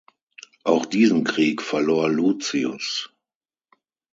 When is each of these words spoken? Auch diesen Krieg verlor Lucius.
Auch 0.63 0.87
diesen 0.87 1.23
Krieg 1.25 1.61
verlor 1.61 2.09
Lucius. 2.09 3.13